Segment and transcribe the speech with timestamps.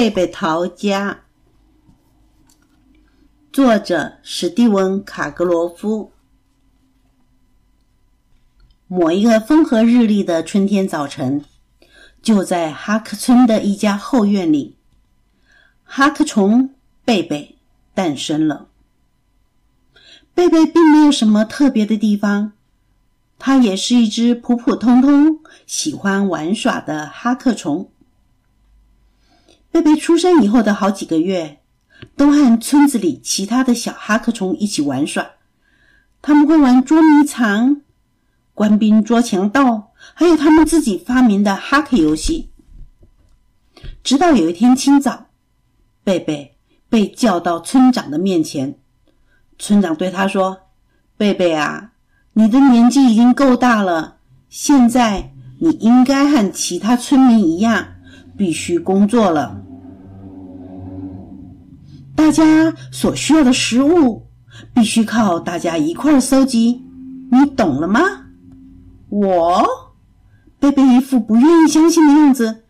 [0.00, 1.24] 贝贝逃家。
[3.52, 6.10] 作者史蒂文·卡格罗夫。
[8.86, 11.44] 某一个风和日丽的春天早晨，
[12.22, 14.78] 就在哈克村的一家后院里，
[15.84, 16.74] 哈克虫
[17.04, 17.58] 贝贝
[17.92, 18.68] 诞生了。
[20.32, 22.52] 贝贝并没有什么特别的地方，
[23.38, 27.92] 它也是一只普普通通、喜欢玩耍的哈克虫。
[29.72, 31.60] 贝贝出生以后的好几个月，
[32.16, 35.30] 都和村子里其他的小哈克虫一起玩耍。
[36.20, 37.80] 他们会玩捉迷藏、
[38.52, 42.50] 官兵捉强盗，还有他们自己发明的哈克游戏。
[44.02, 45.28] 直到有一天清早，
[46.02, 46.56] 贝贝
[46.88, 48.74] 被叫到村长的面前。
[49.56, 50.58] 村长对他说
[51.16, 51.92] ：“贝贝啊，
[52.32, 54.16] 你的年纪已经够大了，
[54.48, 57.86] 现在你应该和其他村民一样。”
[58.38, 59.59] 必须工作了。
[62.20, 64.26] 大家所需要的食物
[64.74, 66.82] 必须靠大家一块儿搜集，
[67.32, 68.26] 你懂了吗？
[69.08, 69.66] 我，
[70.58, 72.64] 贝贝一副不愿意相信的样子。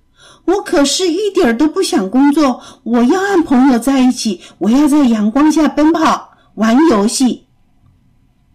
[0.45, 7.49] 我可是一点儿都不想工作，我要和朋友在一起，我要在阳光下奔跑、玩游戏。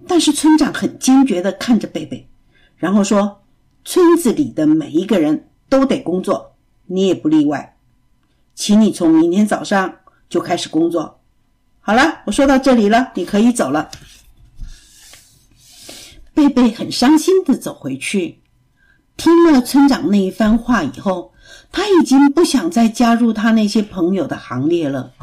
[0.08, 2.30] 但是村长很坚决的看着贝贝，
[2.78, 3.42] 然后说
[3.84, 6.56] ：“村子里的每一个人都得工作。”
[6.88, 7.76] 你也不例外，
[8.56, 9.96] 请你从明天早上
[10.30, 11.20] 就开始工作。
[11.82, 13.90] 好了，我说到这里了，你可以走了。
[16.34, 18.42] 贝贝很伤心的走回去，
[19.16, 21.32] 听了村长那一番话以后，
[21.72, 25.14] 他已经不想再加入他那些朋友的行列了。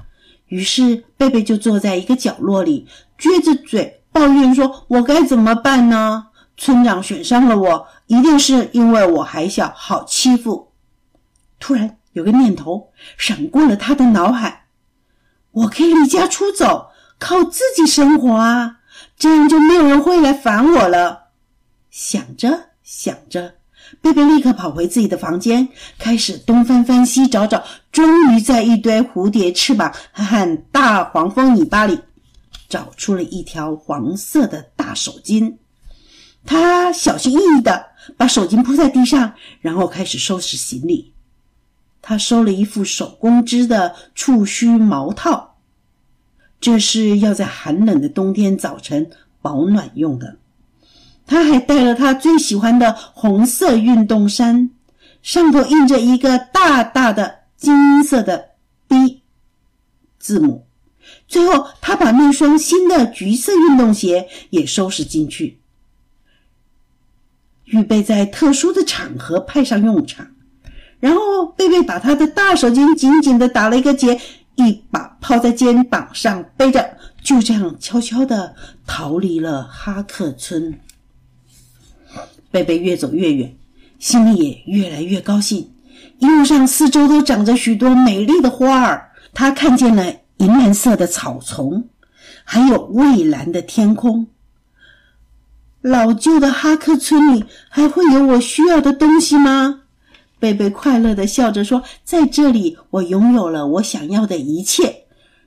[0.47, 2.87] 于是，贝贝就坐在一个角落里，
[3.19, 6.29] 撅着嘴抱怨说：“我该怎么办呢？
[6.57, 10.73] 村长选上了我，一定是因为我还小，好欺负。”
[11.59, 14.62] 突然有个念头闪过了他的脑海：
[15.53, 18.79] 我可以离家出走，靠自己生活啊！
[19.19, 21.29] 这样就没有人会来烦我了。
[21.91, 23.55] 想着想着，
[24.01, 25.69] 贝贝立刻跑回自己的房间，
[25.99, 32.01] 开始东翻翻西找找，终于在一堆蝴蝶翅膀和大黄蜂尾巴里
[32.69, 35.57] 找出了一条黄色的大手巾。
[36.45, 41.12] 他小心翼翼的把手巾铺在地上，然后开始收拾行李。
[42.03, 45.55] 他收了一副手工织的触须毛套，
[46.61, 49.09] 这是要在寒冷的冬天早晨
[49.41, 50.37] 保暖用的。
[51.25, 54.71] 他还带了他最喜欢的红色运动衫，
[55.23, 58.51] 上头印着一个大大的金色的
[58.89, 59.23] B
[60.19, 60.67] 字母。
[61.29, 65.59] 最后，他把那双新的橘色运动鞋也收拾进去，
[67.67, 70.27] 预备在特殊的场合派上用场。
[71.03, 74.21] 然后贝贝把他的大手巾紧紧的打了一个结，
[74.55, 78.55] 一把抛在肩膀上背着，就这样悄悄的
[78.87, 80.79] 逃离了哈克村。
[82.53, 83.53] 贝贝越走越远，
[83.99, 85.73] 心里也越来越高兴。
[86.21, 91.89] 一路上四周都长着许多美丽的花儿，他看见了银蓝色的草丛，
[92.45, 94.29] 还有蔚蓝的天空。
[95.81, 99.81] 老旧的哈克村里还会有我需要的东西吗？
[100.43, 105.05] 贝贝快乐的笑着说：“在这里，我拥有了我想要的一切。”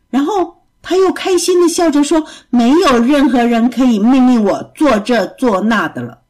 [0.09, 6.21] 然后他又开心的笑着说：“没有任何人可以命令我做这做那的了。”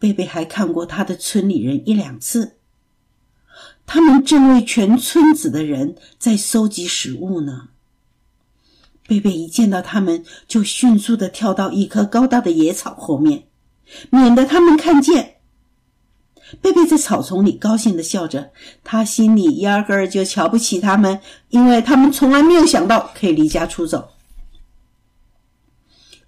[0.00, 2.56] 贝贝还看过他的村里人一两次，
[3.84, 7.68] 他们正为全村子的人在搜集食物呢。
[9.06, 13.42] 贝贝一见到他们，就迅速的跳到一棵高大的野草后面，
[14.08, 15.29] 免得他们看见。
[16.60, 18.50] 贝贝在草丛里高兴的笑着，
[18.82, 24.10] 他心里压根儿就瞧不起他们，因为他们从来没有想到可以离家出走。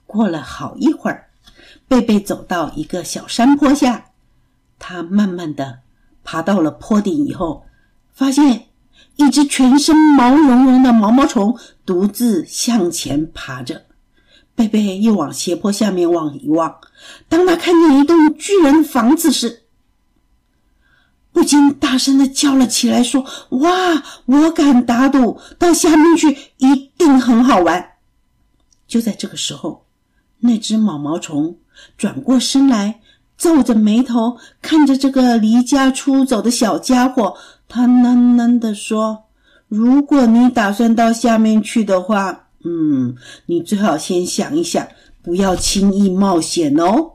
[0.06, 1.28] 过了好一会儿，
[1.88, 4.06] 贝贝走到一个小山坡下，
[4.78, 5.80] 他慢慢的
[6.22, 7.64] 爬到了坡顶以后，
[8.12, 8.66] 发现
[9.16, 13.86] 一只全身毛茸茸的毛毛虫独自向前爬着。
[14.54, 16.76] 贝贝又往斜坡下面望一望，
[17.28, 19.61] 当他看见一栋巨人房子时，
[21.32, 23.24] 不禁大声的叫了起来，说
[23.60, 27.92] ：“哇，我敢打赌，到下面去一定很好玩。”
[28.86, 29.86] 就在这个时候，
[30.40, 31.56] 那只毛毛虫
[31.96, 33.00] 转过身来，
[33.38, 37.34] 皱着眉头看着这个离家出走的小家伙，
[37.66, 39.24] 他喃喃的说
[39.68, 44.86] ：“如果你打算到下面去的话，嗯，你最好先想一想，
[45.22, 47.12] 不要轻易冒险哦。”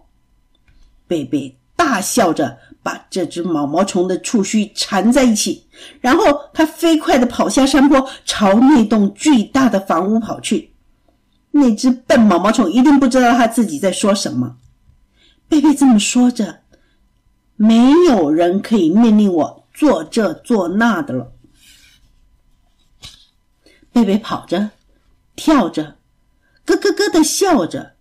[1.08, 2.58] 贝贝大笑着。
[2.88, 5.68] 把这只毛毛虫的触须缠在一起，
[6.00, 6.24] 然后
[6.54, 10.72] 他飞快地跑下山坡，朝那栋巨大的房屋跑去。
[11.52, 14.56] 那只笨毛毛虫一定不知道他自己在说什么。
[15.50, 16.60] 贝贝这么说着
[17.58, 21.34] ：“没有人可以命令我做这做那的了。”
[23.92, 24.70] 贝贝跑着，
[25.36, 25.98] 跳着，
[26.66, 27.92] 咯咯咯的笑着，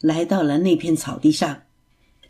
[0.00, 1.62] 来到了那片草地上，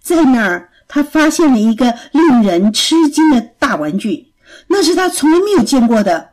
[0.00, 0.70] 在那儿。
[0.88, 4.32] 他发现了一个令人吃惊的大玩具，
[4.68, 6.30] 那是他从来没有见过的。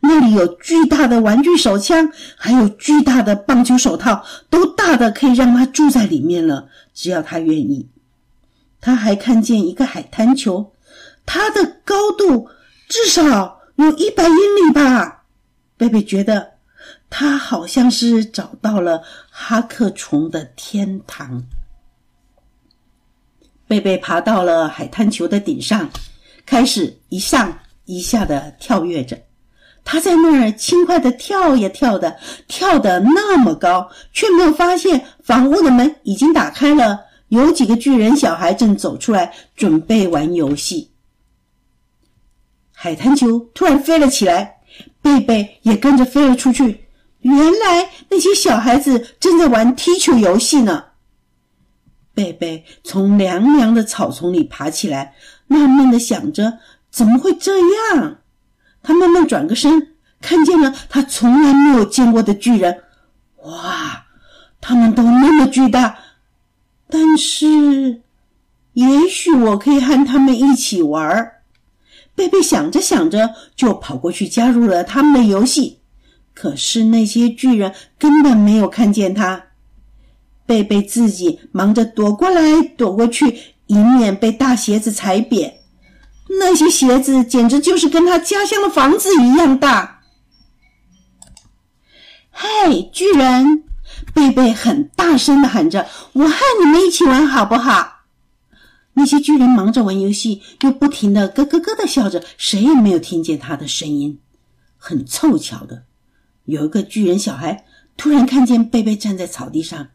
[0.00, 7.88] 那里有巨大的玩具手枪，还有巨大的棒球手套，都大的可以让他住在里面了，只要他愿意。
[8.80, 10.72] 他还看见一个海滩球，
[11.24, 12.48] 它的高度
[12.88, 15.24] 至少有一百英里吧。
[15.78, 16.52] 贝贝觉得
[17.08, 21.42] 他好像是找到了哈克虫的天堂。
[23.70, 25.88] 贝贝爬到了海滩球的顶上，
[26.44, 29.16] 开始一上一下的跳跃着。
[29.84, 32.18] 他在那儿轻快的跳呀跳的，
[32.48, 40.90] 跳得那么高，却没有发现房屋的门已经打开了，有几个巨人小孩正走出来，准备玩游戏。
[42.72, 44.56] 海滩球突然飞了起来，
[45.00, 46.86] 贝贝也跟着飞了出去。
[47.20, 50.86] 原来那些小孩子正在玩踢球游戏呢。
[52.14, 55.14] 贝贝从凉凉的草丛里爬起来，
[55.46, 56.58] 纳闷的想着：
[56.90, 57.52] 怎么会这
[57.94, 58.18] 样？
[58.82, 62.82] 他慢慢转个身，看见了他从来没有见过的巨人。
[63.42, 64.06] 哇，
[64.60, 65.98] 他们都那么巨大！
[66.88, 68.02] 但是，
[68.72, 71.42] 也许我可以和他们一起玩儿。
[72.14, 75.78] 贝贝想着想着，就跑过去加入了他们的游戏。
[76.34, 79.44] 可是那些巨人根本没有看见他。
[80.50, 83.38] 贝贝自己忙着躲过来躲过去，
[83.68, 85.60] 以免被大鞋子踩扁。
[86.40, 90.00] 那些鞋子简直就是跟他家乡的房子一样大。
[92.32, 93.62] 嘿，巨人！
[94.12, 98.00] 贝贝很大声的喊着：“我和你们一起玩好不好？”
[98.94, 104.18] 那些巨人忙着玩游戏，又不停的咯咯咯的笑着，谁也没有听见他的声音。
[104.76, 105.84] 很凑巧的，
[106.46, 107.64] 有一个巨人小孩
[107.96, 109.86] 突然看见贝贝站在草地上。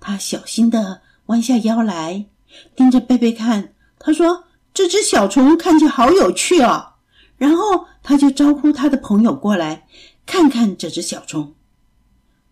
[0.00, 2.26] 他小心的弯下腰来，
[2.74, 3.74] 盯着贝贝看。
[3.98, 6.92] 他说：“这只小虫看起来好有趣哦。”
[7.36, 9.86] 然后他就招呼他的朋友过来
[10.24, 11.54] 看看这只小虫。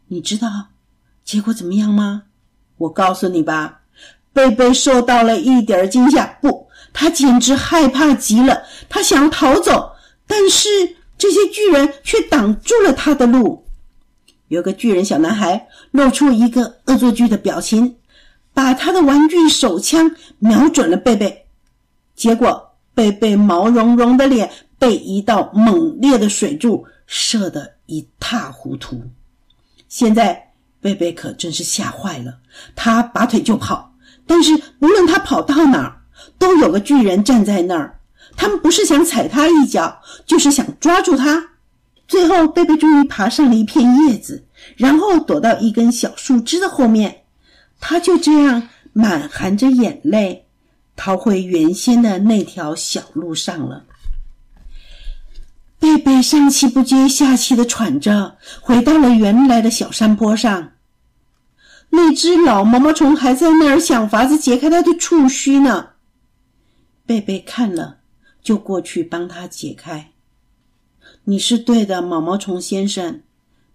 [0.09, 0.69] 你知道
[1.25, 2.25] 结果怎么样吗？
[2.77, 3.83] 我告诉你吧，
[4.33, 8.65] 贝贝受到了一点惊吓，不，他简直害怕极了。
[8.89, 9.93] 他想逃走，
[10.27, 10.69] 但是
[11.17, 13.65] 这些巨人却挡住了他的路。
[14.49, 17.95] 有个巨人小男孩露出一个恶作剧的表情，
[18.53, 20.11] 把他的玩具手枪
[20.41, 21.47] 瞄准了贝贝，
[22.17, 29.01] 结果贝贝毛茸茸的脸被一道猛烈的水柱射得一塌糊涂。
[29.89, 30.51] 现在
[30.81, 32.39] 贝贝可真是吓坏了，
[32.75, 33.95] 他拔腿就跑，
[34.27, 36.03] 但是无论他跑到哪儿，
[36.41, 38.01] 都有个巨人站在那儿，
[38.37, 41.51] 他们不是想踩他一脚，就是想抓住他。
[42.09, 44.45] 最后，贝贝终于爬上了一片叶子，
[44.77, 47.23] 然后躲到一根小树枝的后面。
[47.81, 50.47] 他就这样满含着眼泪，
[50.97, 53.85] 逃回原先的那条小路上了。
[55.79, 60.73] 贝贝上气不接下气的喘着，回到了原来的小山坡上。
[61.91, 65.91] 那只老毛毛虫还在那儿想法子解开它的触须呢。
[67.05, 67.99] 贝贝看了，
[68.43, 70.13] 就过去帮他解开。
[71.25, 73.21] 你是对的，毛毛虫先生。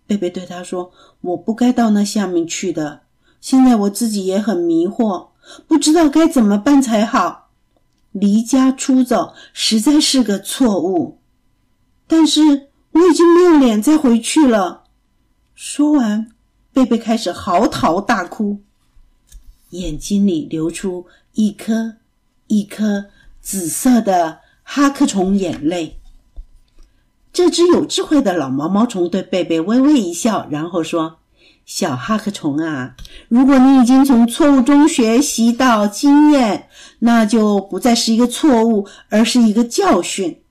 [0.10, 3.02] 贝贝对他说：“我不该到那下面去的。
[3.40, 5.28] 现在我自己也很迷惑，
[5.68, 7.52] 不知道该怎么办才好。
[8.12, 11.20] 离家出走实在是个错误，
[12.08, 12.42] 但是
[12.94, 14.86] 我已经没有脸再回去了。”
[15.54, 16.32] 说完，
[16.74, 18.62] 贝贝开始嚎啕大哭，
[19.70, 21.98] 眼睛里流出一颗
[22.48, 23.06] 一颗
[23.40, 25.99] 紫色的哈克虫眼泪。
[27.32, 31.20] 这只有智慧的老毛毛虫对贝贝微微一笑，然后说
[31.66, 32.96] ：“小哈克虫啊，
[33.28, 36.68] 如果你已经从错误中学习到经验，
[37.00, 40.42] 那就不再是一个错误，而是一个教训。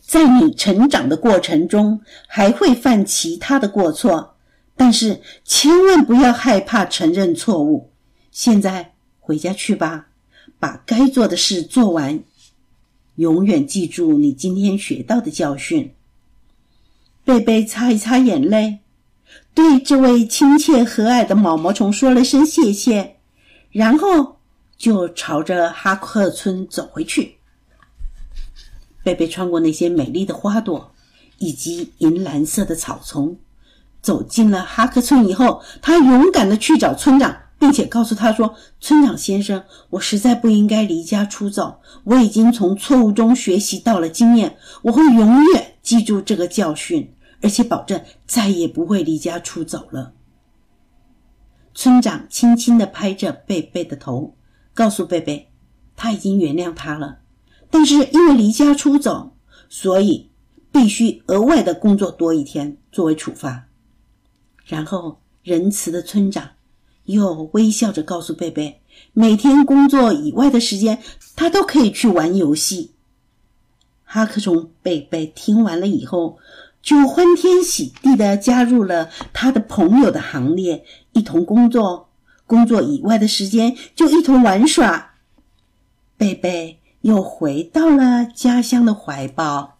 [0.00, 4.34] 在你成长的过程中，还会犯其他的过错，
[4.74, 7.90] 但是千万不要害怕承认错误。
[8.30, 10.06] 现在回家去吧，
[10.58, 12.20] 把该做的事做完，
[13.16, 15.92] 永远记住你今天学到的教训。”
[17.24, 18.80] 贝贝擦一擦眼泪，
[19.54, 23.16] 对这位亲切和蔼的毛毛虫说了声谢谢，
[23.70, 24.38] 然后
[24.76, 27.36] 就朝着哈克村走回去。
[29.04, 30.92] 贝贝穿过那些美丽的花朵
[31.38, 33.36] 以及银蓝色的草丛，
[34.00, 50.14] 走进了哈克村以后，他勇敢的去找村长，并且告诉他说：“村长先生，我实在不应该离家出走，我已经从错误中学习到了经验，我会永远记住这个教训，而且保证再也不会离家出走了。”
[51.74, 54.36] 村长轻轻的拍着贝贝的头，
[54.74, 55.50] 告诉贝贝，
[55.96, 57.18] 他已经原谅他了。
[57.70, 59.34] 但是因为离家出走，
[59.70, 60.30] 所以
[60.70, 63.68] 必须额外的工作多一天作为处罚。
[64.66, 66.50] 然后仁慈的村长
[67.04, 68.82] 又微笑着告诉贝贝，
[69.14, 70.98] 每天工作以外的时间，
[71.34, 72.94] 他都可以去玩游戏。
[74.14, 76.38] 哈克松贝贝听完了以后，
[76.82, 82.10] 就欢天喜地的加入了他的朋友的行列，一同工作。
[82.46, 85.14] 工作以外的时间就一同玩耍。
[86.18, 86.78] 贝贝。
[87.00, 89.78] 又回到了家乡的怀抱。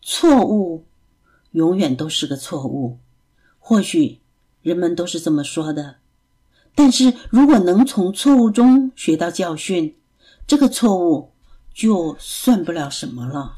[0.00, 0.84] 错误
[1.50, 2.98] 永远都是个错误，
[3.58, 4.20] 或许
[4.62, 5.96] 人们都是这么说的。
[6.76, 9.96] 但是如果能从错误中学到教训，
[10.46, 11.32] 这个错误
[11.78, 13.56] 就算不了什么了。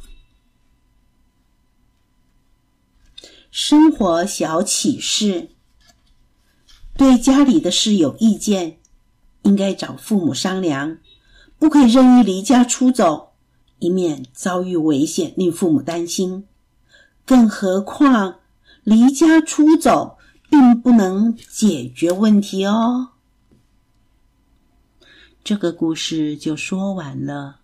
[3.50, 5.48] 生活小启示：
[6.98, 8.78] 对家里的事有意见。
[9.44, 10.98] 应该找父母商量，
[11.58, 13.32] 不可以任意离家出走，
[13.78, 16.46] 以免遭遇危险，令父母担心。
[17.24, 18.40] 更何况，
[18.84, 20.18] 离家出走
[20.50, 23.12] 并不能解决问题哦。
[25.42, 27.59] 这个故事就说完了。